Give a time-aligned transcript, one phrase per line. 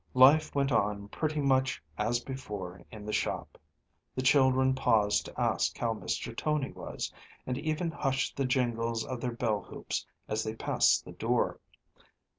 [0.15, 3.55] Life went on pretty much as before in the shop;
[4.15, 6.35] the children paused to ask how Mr.
[6.35, 7.13] Tony was,
[7.45, 11.59] and even hushed the jingles on their bell hoops as they passed the door.